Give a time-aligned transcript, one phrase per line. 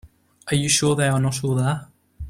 [0.49, 1.87] Are you sure they are not all there?